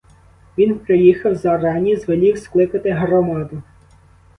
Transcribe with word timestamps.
Він 0.57 0.79
приїхав 0.79 1.35
зарані, 1.35 1.95
звелів 1.97 2.37
скликати 2.37 2.91
громаду. 2.91 3.61